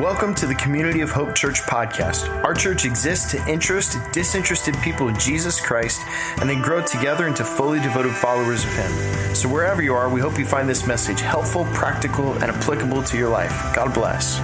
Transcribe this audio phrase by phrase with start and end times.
[0.00, 2.26] Welcome to the Community of Hope Church podcast.
[2.42, 6.00] Our church exists to interest disinterested people in Jesus Christ
[6.40, 8.90] and then grow together into fully devoted followers of Him.
[9.36, 13.16] So, wherever you are, we hope you find this message helpful, practical, and applicable to
[13.16, 13.54] your life.
[13.72, 14.40] God bless.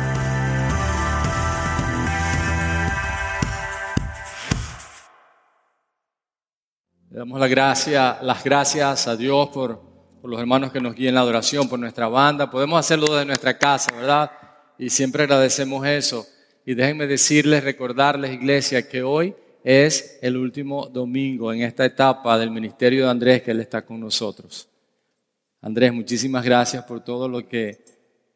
[7.11, 9.81] Le damos la gracia, las gracias a Dios por,
[10.23, 12.49] por los hermanos que nos guían la adoración, por nuestra banda.
[12.49, 14.31] Podemos hacerlo desde nuestra casa, ¿verdad?
[14.81, 16.27] Y siempre agradecemos eso.
[16.65, 22.51] Y déjenme decirles, recordarles, iglesia, que hoy es el último domingo en esta etapa del
[22.51, 24.67] ministerio de Andrés, que Él está con nosotros.
[25.61, 27.85] Andrés, muchísimas gracias por todo lo que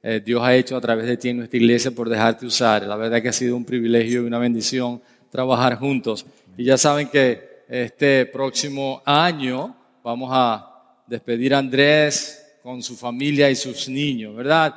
[0.03, 2.83] eh, Dios ha hecho a través de ti en nuestra iglesia, por dejarte usar.
[2.83, 6.27] La verdad que ha sido un privilegio y una bendición trabajar juntos.
[6.59, 13.51] Y ya saben que este próximo año vamos a despedir a Andrés con su familia
[13.51, 14.75] y sus niños, ¿verdad?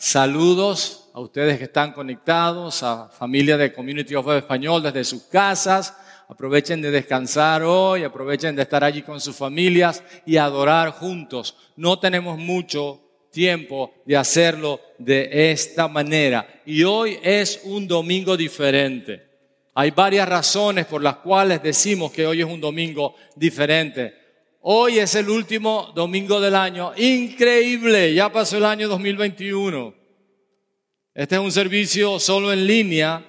[0.00, 5.92] Saludos a ustedes que están conectados, a familia de Community of Español desde sus casas.
[6.28, 11.56] Aprovechen de descansar hoy, aprovechen de estar allí con sus familias y adorar juntos.
[11.74, 13.00] No tenemos mucho
[13.32, 16.46] tiempo de hacerlo de esta manera.
[16.64, 19.26] Y hoy es un domingo diferente.
[19.74, 24.14] Hay varias razones por las cuales decimos que hoy es un domingo diferente.
[24.70, 26.92] Hoy es el último domingo del año.
[26.94, 29.94] Increíble, ya pasó el año 2021.
[31.14, 33.24] Este es un servicio solo en línea,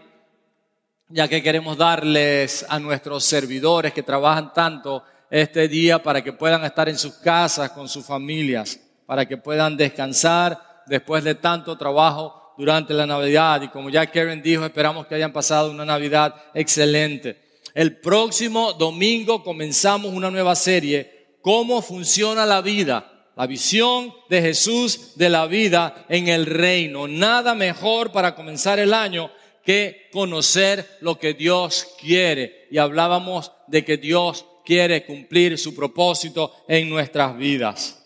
[1.07, 6.65] ya que queremos darles a nuestros servidores que trabajan tanto este día para que puedan
[6.65, 12.53] estar en sus casas con sus familias, para que puedan descansar después de tanto trabajo
[12.57, 13.61] durante la Navidad.
[13.61, 17.61] Y como ya Karen dijo, esperamos que hayan pasado una Navidad excelente.
[17.73, 25.15] El próximo domingo comenzamos una nueva serie cómo funciona la vida, la visión de Jesús
[25.15, 27.07] de la vida en el reino.
[27.07, 29.31] Nada mejor para comenzar el año
[29.63, 32.67] que conocer lo que Dios quiere.
[32.71, 38.05] Y hablábamos de que Dios quiere cumplir su propósito en nuestras vidas.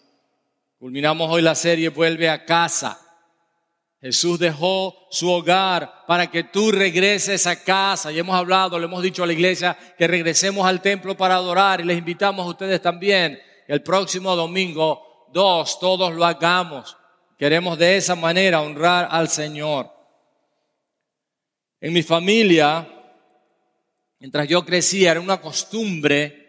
[0.79, 3.02] Culminamos hoy la serie Vuelve a casa.
[4.03, 8.11] Jesús dejó su hogar para que tú regreses a casa.
[8.11, 11.79] Y hemos hablado, le hemos dicho a la iglesia que regresemos al templo para adorar
[11.79, 13.39] y les invitamos a ustedes también.
[13.65, 16.97] El próximo domingo, dos, todos lo hagamos.
[17.39, 19.89] Queremos de esa manera honrar al Señor.
[21.79, 22.85] En mi familia,
[24.19, 26.43] mientras yo crecía, era una costumbre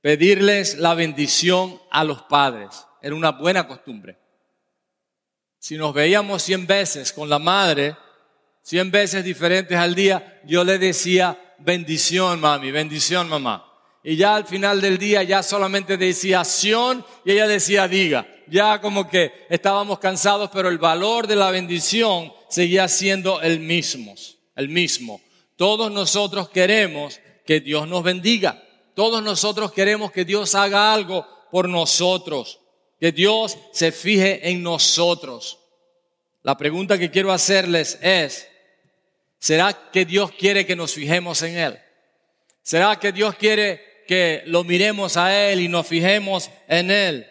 [0.00, 2.86] pedirles la bendición a los padres.
[3.02, 4.23] Era una buena costumbre.
[5.64, 7.96] Si nos veíamos cien veces con la madre,
[8.60, 13.64] cien veces diferentes al día, yo le decía, bendición mami, bendición mamá.
[14.02, 18.26] Y ya al final del día ya solamente decía acción y ella decía diga.
[18.46, 24.14] Ya como que estábamos cansados, pero el valor de la bendición seguía siendo el mismo,
[24.56, 25.22] el mismo.
[25.56, 28.62] Todos nosotros queremos que Dios nos bendiga.
[28.94, 32.60] Todos nosotros queremos que Dios haga algo por nosotros
[33.04, 35.58] que Dios se fije en nosotros.
[36.40, 38.48] La pregunta que quiero hacerles es,
[39.38, 41.78] ¿será que Dios quiere que nos fijemos en Él?
[42.62, 47.26] ¿Será que Dios quiere que lo miremos a Él y nos fijemos en Él?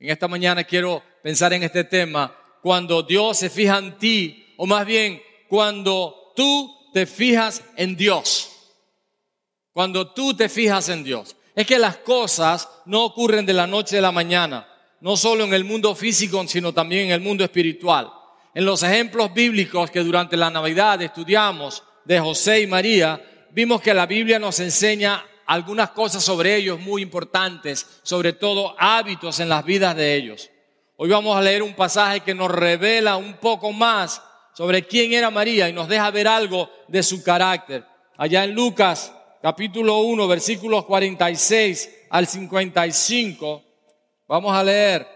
[0.00, 4.66] En esta mañana quiero pensar en este tema, cuando Dios se fija en ti, o
[4.66, 8.50] más bien cuando tú te fijas en Dios.
[9.72, 13.98] Cuando tú te fijas en Dios es que las cosas no ocurren de la noche
[13.98, 14.68] a la mañana,
[15.00, 18.12] no solo en el mundo físico, sino también en el mundo espiritual.
[18.54, 23.20] En los ejemplos bíblicos que durante la Navidad estudiamos de José y María,
[23.50, 29.40] vimos que la Biblia nos enseña algunas cosas sobre ellos muy importantes, sobre todo hábitos
[29.40, 30.50] en las vidas de ellos.
[30.94, 34.22] Hoy vamos a leer un pasaje que nos revela un poco más
[34.54, 37.84] sobre quién era María y nos deja ver algo de su carácter.
[38.16, 43.62] Allá en Lucas capítulo 1, versículos 46 al 55.
[44.26, 45.06] Vamos a leer.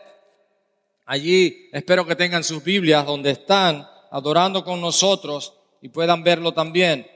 [1.07, 7.07] Allí espero que tengan sus Biblias donde están adorando con nosotros y puedan verlo también.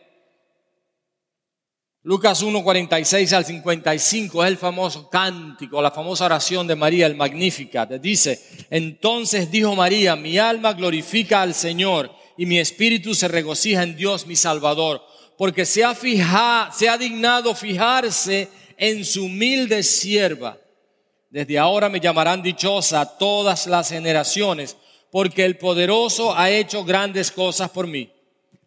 [2.03, 7.17] Lucas 1, 46 al 55 es el famoso cántico, la famosa oración de María, el
[7.17, 7.91] Magnificat.
[7.95, 13.97] Dice, entonces dijo María, mi alma glorifica al Señor y mi espíritu se regocija en
[13.97, 15.03] Dios mi Salvador
[15.37, 20.59] porque se ha, fijado, se ha dignado fijarse en su humilde sierva.
[21.31, 24.77] Desde ahora me llamarán dichosa todas las generaciones,
[25.11, 28.11] porque el poderoso ha hecho grandes cosas por mí.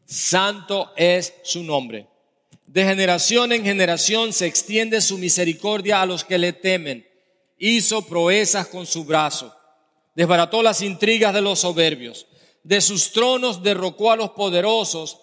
[0.06, 2.07] Santo es su nombre.
[2.66, 7.07] De generación en generación se extiende su misericordia a los que le temen.
[7.57, 9.56] Hizo proezas con su brazo.
[10.15, 12.27] Desbarató las intrigas de los soberbios
[12.63, 15.18] De sus tronos derrocó a los poderosos,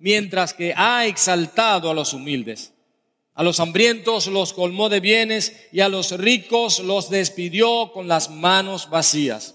[0.00, 2.72] mientras que ha exaltado a los humildes.
[3.34, 8.28] A los hambrientos los colmó de bienes y a los ricos los despidió con las
[8.28, 9.54] manos vacías.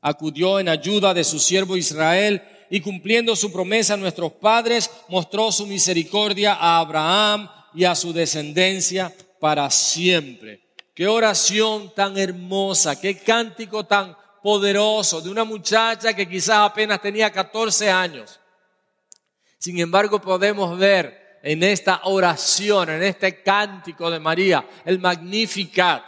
[0.00, 5.50] Acudió en ayuda de su siervo Israel y cumpliendo su promesa a nuestros padres, mostró
[5.50, 10.60] su misericordia a Abraham y a su descendencia para siempre.
[10.94, 17.30] Qué oración tan hermosa, qué cántico tan poderoso de una muchacha que quizás apenas tenía
[17.30, 18.38] 14 años.
[19.58, 26.04] Sin embargo, podemos ver en esta oración, en este cántico de María, el Magnificat,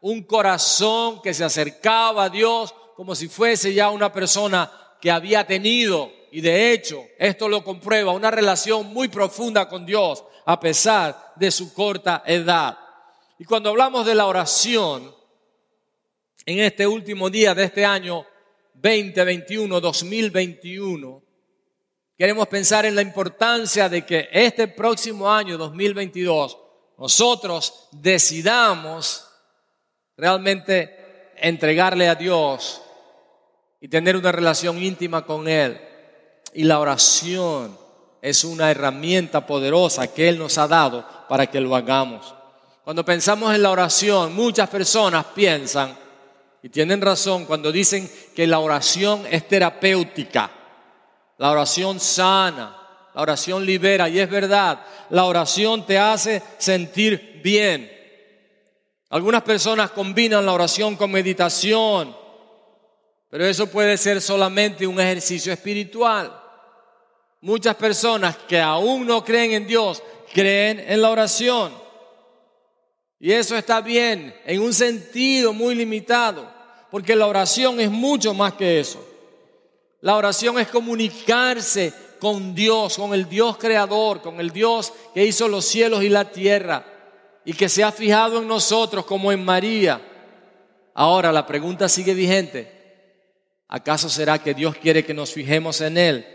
[0.00, 4.70] un corazón que se acercaba a Dios como si fuese ya una persona
[5.00, 10.24] que había tenido, y de hecho esto lo comprueba, una relación muy profunda con Dios
[10.44, 12.78] a pesar de su corta edad.
[13.38, 15.14] Y cuando hablamos de la oración,
[16.44, 18.24] en este último día de este año
[18.74, 21.22] 2021, 2021,
[22.18, 26.58] queremos pensar en la importancia de que este próximo año 2022
[26.98, 29.24] nosotros decidamos
[30.16, 32.82] realmente entregarle a Dios
[33.80, 35.80] y tener una relación íntima con Él.
[36.52, 37.78] Y la oración
[38.20, 42.34] es una herramienta poderosa que Él nos ha dado para que lo hagamos.
[42.82, 45.96] Cuando pensamos en la oración, muchas personas piensan,
[46.62, 50.50] y tienen razón, cuando dicen que la oración es terapéutica,
[51.38, 52.76] la oración sana,
[53.14, 54.80] la oración libera, y es verdad,
[55.10, 57.90] la oración te hace sentir bien.
[59.10, 62.14] Algunas personas combinan la oración con meditación,
[63.30, 66.32] pero eso puede ser solamente un ejercicio espiritual.
[67.40, 70.02] Muchas personas que aún no creen en Dios
[70.34, 71.72] creen en la oración.
[73.20, 76.50] Y eso está bien en un sentido muy limitado,
[76.90, 79.07] porque la oración es mucho más que eso.
[80.00, 85.48] La oración es comunicarse con Dios, con el Dios creador, con el Dios que hizo
[85.48, 86.84] los cielos y la tierra
[87.44, 90.00] y que se ha fijado en nosotros como en María.
[90.94, 92.78] Ahora la pregunta sigue vigente.
[93.68, 96.26] ¿Acaso será que Dios quiere que nos fijemos en Él?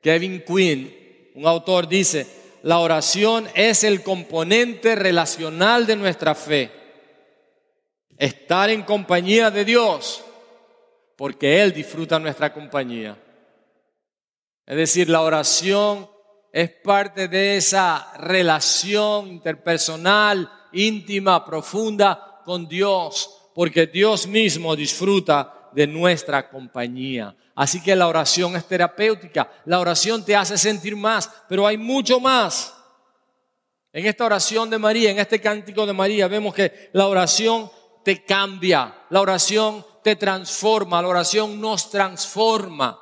[0.00, 2.26] Kevin Quinn, un autor, dice,
[2.62, 6.70] la oración es el componente relacional de nuestra fe.
[8.16, 10.24] Estar en compañía de Dios,
[11.16, 13.16] porque Él disfruta nuestra compañía.
[14.66, 16.08] Es decir, la oración
[16.52, 25.86] es parte de esa relación interpersonal, íntima, profunda con Dios, porque Dios mismo disfruta de
[25.86, 27.34] nuestra compañía.
[27.56, 32.18] Así que la oración es terapéutica, la oración te hace sentir más, pero hay mucho
[32.18, 32.74] más.
[33.92, 37.70] En esta oración de María, en este cántico de María, vemos que la oración
[38.04, 43.00] te cambia, la oración te transforma, la oración nos transforma.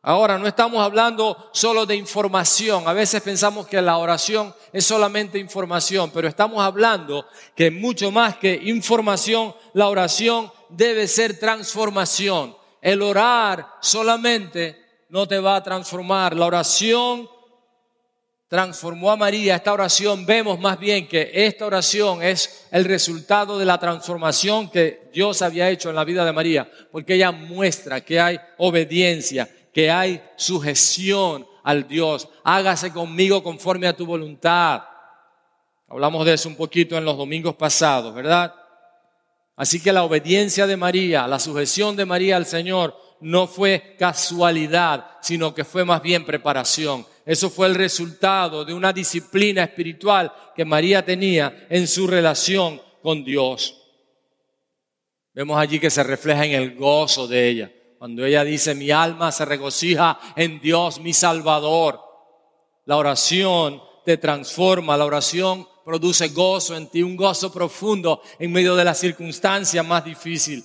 [0.00, 2.88] Ahora, no estamos hablando solo de información.
[2.88, 8.38] A veces pensamos que la oración es solamente información, pero estamos hablando que mucho más
[8.38, 12.56] que información, la oración debe ser transformación.
[12.80, 16.34] El orar solamente no te va a transformar.
[16.34, 17.28] La oración
[18.50, 19.54] transformó a María.
[19.54, 25.08] Esta oración vemos más bien que esta oración es el resultado de la transformación que
[25.14, 29.88] Dios había hecho en la vida de María, porque ella muestra que hay obediencia, que
[29.88, 32.28] hay sujeción al Dios.
[32.42, 34.82] Hágase conmigo conforme a tu voluntad.
[35.88, 38.52] Hablamos de eso un poquito en los domingos pasados, ¿verdad?
[39.54, 45.18] Así que la obediencia de María, la sujeción de María al Señor no fue casualidad,
[45.20, 47.06] sino que fue más bien preparación.
[47.24, 53.24] Eso fue el resultado de una disciplina espiritual que María tenía en su relación con
[53.24, 53.76] Dios.
[55.32, 57.72] Vemos allí que se refleja en el gozo de ella.
[57.98, 62.00] Cuando ella dice, mi alma se regocija en Dios, mi Salvador.
[62.86, 68.74] La oración te transforma, la oración produce gozo en ti, un gozo profundo en medio
[68.74, 70.64] de la circunstancia más difícil.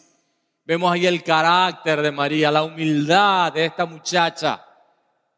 [0.66, 4.66] Vemos ahí el carácter de María, la humildad de esta muchacha,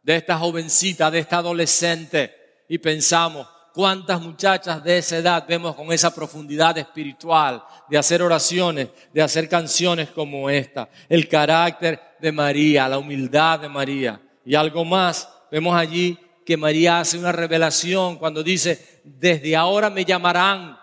[0.02, 2.64] de esta jovencita, de esta adolescente.
[2.70, 8.88] Y pensamos, ¿cuántas muchachas de esa edad vemos con esa profundidad espiritual de hacer oraciones,
[9.14, 10.88] de hacer canciones como esta?
[11.10, 14.22] El carácter de María, la humildad de María.
[14.46, 20.06] Y algo más, vemos allí que María hace una revelación cuando dice, desde ahora me
[20.06, 20.80] llamarán.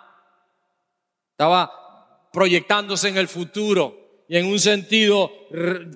[1.30, 5.30] Estaba proyectándose en el futuro y en un sentido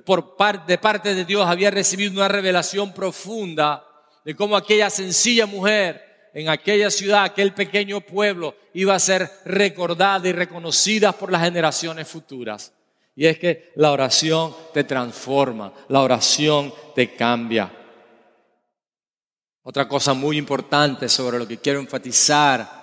[0.04, 3.85] por parte, de parte de Dios había recibido una revelación profunda
[4.25, 10.28] de cómo aquella sencilla mujer en aquella ciudad, aquel pequeño pueblo, iba a ser recordada
[10.28, 12.73] y reconocida por las generaciones futuras.
[13.16, 17.73] Y es que la oración te transforma, la oración te cambia.
[19.62, 22.78] Otra cosa muy importante sobre lo que quiero enfatizar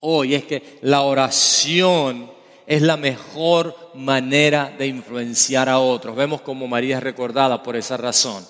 [0.00, 2.37] hoy es que la oración
[2.68, 6.14] es la mejor manera de influenciar a otros.
[6.14, 8.46] Vemos como María es recordada por esa razón.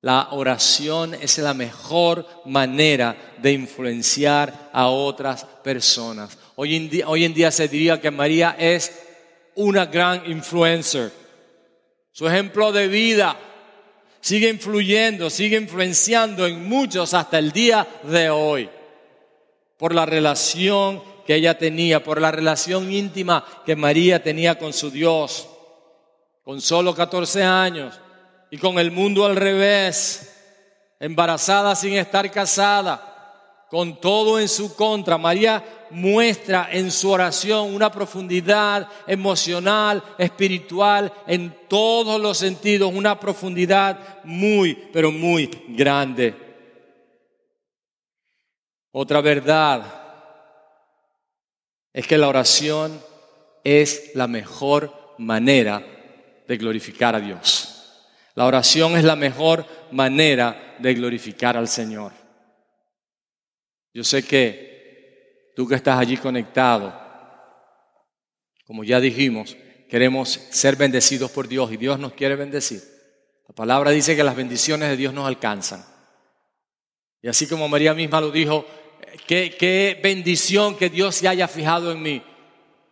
[0.00, 6.36] La oración es la mejor manera de influenciar a otras personas.
[6.56, 9.02] Hoy en, día, hoy en día se diría que María es
[9.54, 11.12] una gran influencer.
[12.10, 13.38] Su ejemplo de vida
[14.20, 18.68] sigue influyendo, sigue influenciando en muchos hasta el día de hoy.
[19.76, 24.90] Por la relación que ella tenía, por la relación íntima que María tenía con su
[24.90, 25.46] Dios,
[26.42, 28.00] con solo 14 años
[28.50, 30.34] y con el mundo al revés,
[30.98, 35.18] embarazada sin estar casada, con todo en su contra.
[35.18, 44.24] María muestra en su oración una profundidad emocional, espiritual, en todos los sentidos, una profundidad
[44.24, 46.34] muy, pero muy grande.
[48.92, 49.97] Otra verdad
[51.98, 53.02] es que la oración
[53.64, 55.84] es la mejor manera
[56.46, 58.06] de glorificar a Dios.
[58.36, 62.12] La oración es la mejor manera de glorificar al Señor.
[63.92, 66.96] Yo sé que tú que estás allí conectado,
[68.64, 69.56] como ya dijimos,
[69.90, 72.80] queremos ser bendecidos por Dios y Dios nos quiere bendecir.
[73.48, 75.84] La palabra dice que las bendiciones de Dios nos alcanzan.
[77.22, 78.64] Y así como María misma lo dijo,
[79.26, 82.22] qué, qué bendición que Dios se haya fijado en mí.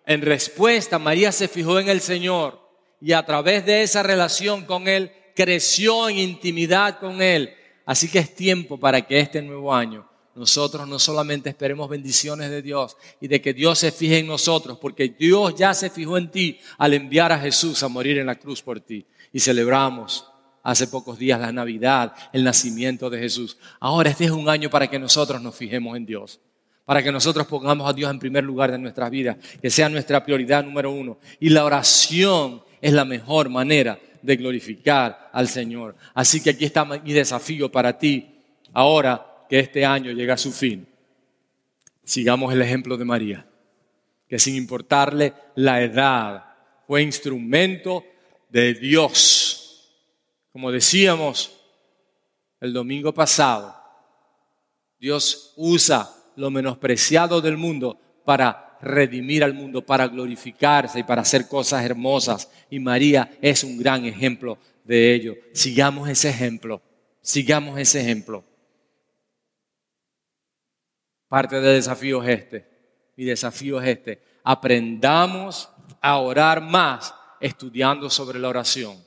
[0.07, 2.61] En respuesta, María se fijó en el Señor
[3.01, 7.55] y a través de esa relación con Él creció en intimidad con Él.
[7.85, 12.61] Así que es tiempo para que este nuevo año nosotros no solamente esperemos bendiciones de
[12.61, 16.31] Dios y de que Dios se fije en nosotros, porque Dios ya se fijó en
[16.31, 19.07] ti al enviar a Jesús a morir en la cruz por ti.
[19.33, 20.27] Y celebramos
[20.67, 23.57] hace pocos días la Navidad, el nacimiento de Jesús.
[23.79, 26.41] Ahora este es un año para que nosotros nos fijemos en Dios,
[26.85, 30.25] para que nosotros pongamos a Dios en primer lugar de nuestras vidas, que sea nuestra
[30.25, 31.19] prioridad número uno.
[31.39, 35.95] Y la oración es la mejor manera de glorificar al Señor.
[36.15, 38.27] Así que aquí está mi desafío para ti,
[38.73, 40.85] ahora que este año llega a su fin.
[42.03, 43.47] Sigamos el ejemplo de María,
[44.29, 46.45] que sin importarle la edad,
[46.89, 48.05] fue instrumento
[48.49, 49.56] de Dios.
[50.57, 51.53] Como decíamos
[52.61, 53.77] el domingo pasado,
[54.99, 61.47] Dios usa lo menospreciado del mundo para redimir al mundo, para glorificarse y para hacer
[61.47, 62.51] cosas hermosas.
[62.71, 65.35] Y María es un gran ejemplo de ello.
[65.53, 66.81] Sigamos ese ejemplo,
[67.21, 68.43] sigamos ese ejemplo.
[71.29, 72.67] Parte del desafío es este.
[73.15, 74.23] Mi desafío es este.
[74.43, 75.69] Aprendamos
[76.01, 79.06] a orar más estudiando sobre la oración.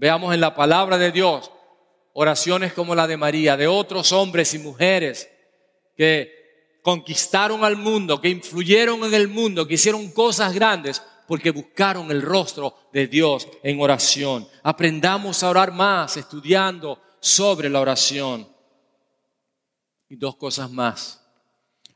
[0.00, 1.50] Veamos en la palabra de Dios
[2.14, 5.28] oraciones como la de María, de otros hombres y mujeres
[5.94, 12.10] que conquistaron al mundo, que influyeron en el mundo, que hicieron cosas grandes porque buscaron
[12.10, 14.48] el rostro de Dios en oración.
[14.62, 18.48] Aprendamos a orar más estudiando sobre la oración.
[20.08, 21.22] Y dos cosas más.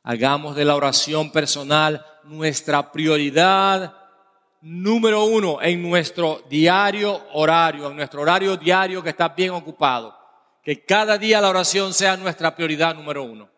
[0.02, 4.03] Hagamos de la oración personal nuestra prioridad
[4.64, 10.18] número uno en nuestro diario horario, en nuestro horario diario que está bien ocupado.
[10.62, 13.50] Que cada día la oración sea nuestra prioridad número uno.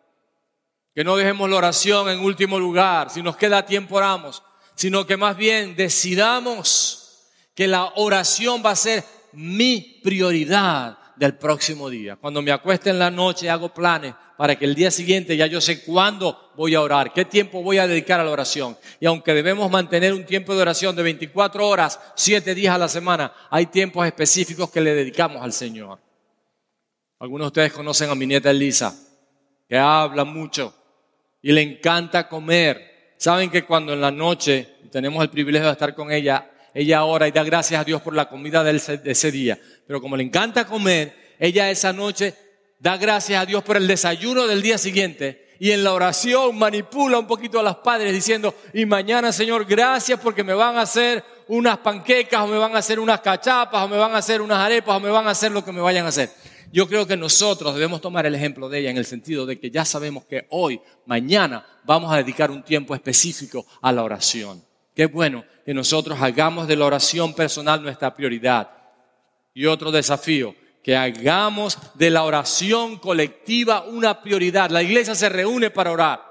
[0.93, 4.43] Que no dejemos la oración en último lugar, si nos queda tiempo oramos,
[4.75, 11.89] sino que más bien decidamos que la oración va a ser mi prioridad del próximo
[11.89, 12.15] día.
[12.15, 15.59] Cuando me acueste en la noche hago planes para que el día siguiente ya yo
[15.59, 18.77] sé cuándo voy a orar, qué tiempo voy a dedicar a la oración.
[18.99, 22.87] Y aunque debemos mantener un tiempo de oración de 24 horas, 7 días a la
[22.87, 25.99] semana, hay tiempos específicos que le dedicamos al Señor.
[27.19, 28.95] Algunos de ustedes conocen a mi nieta Elisa,
[29.67, 30.73] que habla mucho
[31.41, 33.15] y le encanta comer.
[33.17, 37.27] Saben que cuando en la noche tenemos el privilegio de estar con ella, ella ora
[37.27, 39.57] y da gracias a Dios por la comida de ese día.
[39.87, 42.35] Pero como le encanta comer, ella esa noche
[42.77, 47.17] da gracias a Dios por el desayuno del día siguiente y en la oración manipula
[47.17, 51.23] un poquito a los padres diciendo, y mañana Señor, gracias porque me van a hacer
[51.47, 54.59] unas panquecas o me van a hacer unas cachapas o me van a hacer unas
[54.59, 56.29] arepas o me van a hacer lo que me vayan a hacer.
[56.71, 59.71] Yo creo que nosotros debemos tomar el ejemplo de ella en el sentido de que
[59.71, 64.66] ya sabemos que hoy, mañana, vamos a dedicar un tiempo específico a la oración.
[64.97, 68.67] Qué bueno que nosotros hagamos de la oración personal nuestra prioridad.
[69.53, 74.71] Y otro desafío, que hagamos de la oración colectiva una prioridad.
[74.71, 76.23] La iglesia se reúne para orar.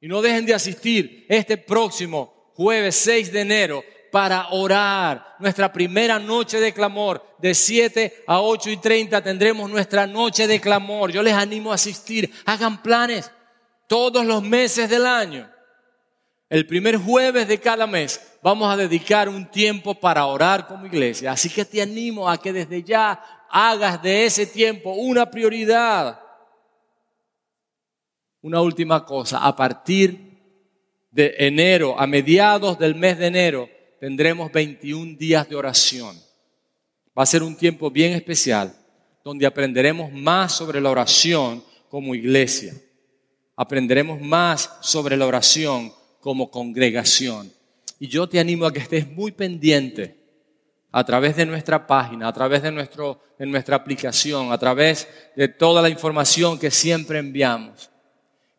[0.00, 5.36] Y no dejen de asistir este próximo jueves 6 de enero, para orar.
[5.38, 10.60] Nuestra primera noche de clamor, de 7 a 8 y 30 tendremos nuestra noche de
[10.60, 11.12] clamor.
[11.12, 12.32] Yo les animo a asistir.
[12.46, 13.30] Hagan planes
[13.86, 15.53] todos los meses del año.
[16.48, 21.32] El primer jueves de cada mes vamos a dedicar un tiempo para orar como iglesia.
[21.32, 26.20] Así que te animo a que desde ya hagas de ese tiempo una prioridad.
[28.42, 30.34] Una última cosa, a partir
[31.10, 36.14] de enero, a mediados del mes de enero, tendremos 21 días de oración.
[37.16, 38.74] Va a ser un tiempo bien especial
[39.24, 42.74] donde aprenderemos más sobre la oración como iglesia.
[43.56, 45.90] Aprenderemos más sobre la oración
[46.24, 47.52] como congregación.
[48.00, 50.16] Y yo te animo a que estés muy pendiente
[50.90, 55.48] a través de nuestra página, a través de, nuestro, de nuestra aplicación, a través de
[55.48, 57.90] toda la información que siempre enviamos,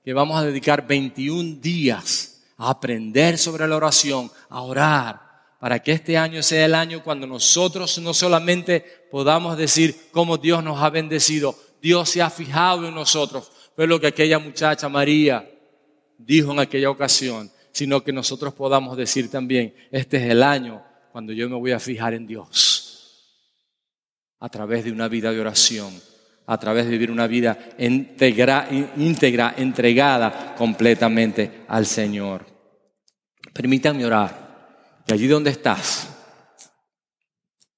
[0.04, 5.20] que vamos a dedicar 21 días a aprender sobre la oración, a orar,
[5.60, 10.64] para que este año sea el año cuando nosotros no solamente podamos decir cómo Dios
[10.64, 15.50] nos ha bendecido, Dios se ha fijado en nosotros, fue lo que aquella muchacha María
[16.20, 21.34] dijo en aquella ocasión, sino que nosotros podamos decir también, este es el año cuando
[21.34, 23.44] yo me voy a fijar en Dios,
[24.40, 25.94] a través de una vida de oración,
[26.46, 32.46] a través de vivir una vida íntegra, entregada completamente al Señor.
[33.52, 35.04] Permítanme orar.
[35.06, 36.08] Y allí donde estás,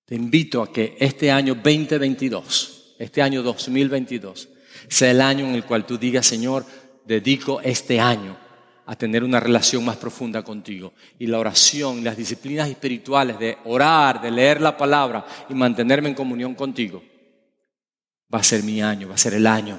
[0.06, 4.48] te invito a que este año 2022, este año 2022,
[4.90, 6.68] sea el año en el cual tú digas, Señor,
[7.04, 8.46] dedico este año
[8.88, 10.94] a tener una relación más profunda contigo.
[11.20, 16.16] Y la oración, las disciplinas espirituales de orar, de leer la palabra y mantenerme en
[16.16, 17.04] comunión contigo,
[18.34, 19.78] va a ser mi año, va a ser el año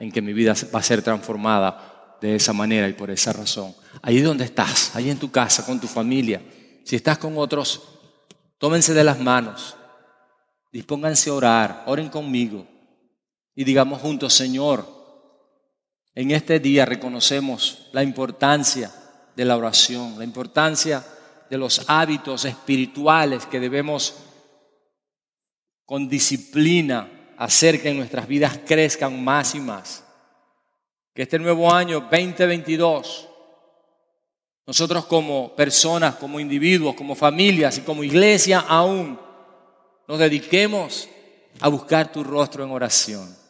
[0.00, 3.72] en que mi vida va a ser transformada de esa manera y por esa razón.
[4.02, 6.42] Ahí donde estás, ahí en tu casa, con tu familia,
[6.84, 7.82] si estás con otros,
[8.58, 9.76] tómense de las manos,
[10.72, 12.66] dispónganse a orar, oren conmigo
[13.54, 14.97] y digamos juntos, Señor,
[16.18, 18.92] en este día reconocemos la importancia
[19.36, 21.06] de la oración, la importancia
[21.48, 24.16] de los hábitos espirituales que debemos
[25.84, 30.02] con disciplina hacer que nuestras vidas crezcan más y más.
[31.14, 33.28] Que este nuevo año 2022,
[34.66, 39.20] nosotros como personas, como individuos, como familias y como iglesia aún,
[40.08, 41.08] nos dediquemos
[41.60, 43.47] a buscar tu rostro en oración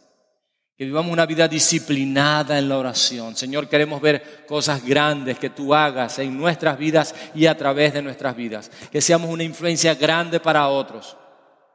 [0.79, 3.35] que vivamos una vida disciplinada en la oración.
[3.35, 8.01] Señor, queremos ver cosas grandes que tú hagas en nuestras vidas y a través de
[8.01, 8.71] nuestras vidas.
[8.93, 11.17] Que seamos una influencia grande para otros.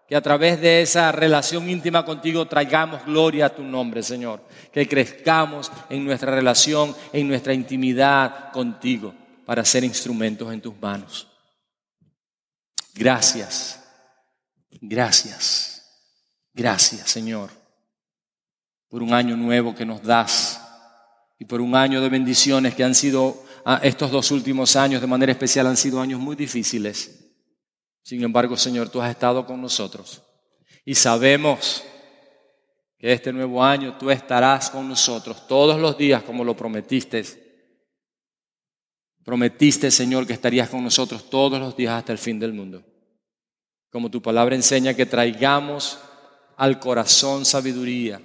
[0.08, 4.42] Que a través de esa relación íntima contigo traigamos gloria a tu nombre, Señor.
[4.72, 9.13] Que crezcamos en nuestra relación, en nuestra intimidad contigo,
[9.46, 11.28] para ser instrumentos en tus manos.
[12.94, 13.84] Gracias.
[14.80, 15.89] Gracias.
[16.54, 17.62] Gracias, Señor
[18.94, 20.62] por un año nuevo que nos das
[21.40, 25.08] y por un año de bendiciones que han sido, ah, estos dos últimos años de
[25.08, 27.34] manera especial han sido años muy difíciles.
[28.04, 30.22] Sin embargo, Señor, tú has estado con nosotros
[30.86, 31.84] y sabemos
[33.00, 37.26] que este nuevo año tú estarás con nosotros todos los días como lo prometiste.
[39.24, 42.84] Prometiste, Señor, que estarías con nosotros todos los días hasta el fin del mundo.
[43.90, 45.98] Como tu palabra enseña que traigamos
[46.58, 48.22] al corazón sabiduría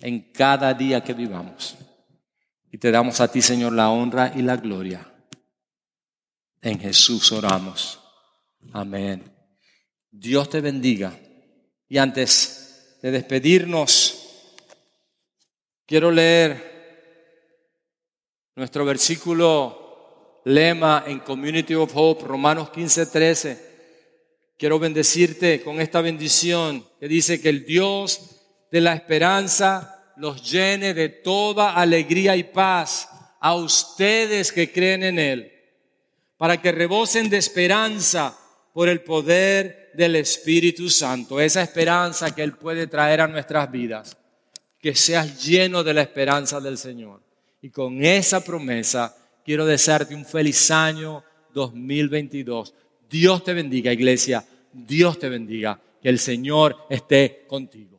[0.00, 1.76] en cada día que vivamos.
[2.70, 5.06] Y te damos a ti, Señor, la honra y la gloria.
[6.60, 8.00] En Jesús oramos.
[8.72, 9.32] Amén.
[10.10, 11.18] Dios te bendiga.
[11.88, 14.26] Y antes de despedirnos,
[15.86, 16.76] quiero leer
[18.56, 23.66] nuestro versículo lema en Community of Hope, Romanos 15, 13.
[24.58, 28.35] Quiero bendecirte con esta bendición que dice que el Dios
[28.70, 33.08] de la esperanza los llene de toda alegría y paz
[33.40, 35.52] a ustedes que creen en Él,
[36.36, 38.36] para que rebosen de esperanza
[38.72, 44.16] por el poder del Espíritu Santo, esa esperanza que Él puede traer a nuestras vidas,
[44.80, 47.22] que seas lleno de la esperanza del Señor.
[47.62, 51.24] Y con esa promesa quiero desearte un feliz año
[51.54, 52.74] 2022.
[53.08, 54.44] Dios te bendiga, iglesia.
[54.72, 55.80] Dios te bendiga.
[56.02, 57.95] Que el Señor esté contigo.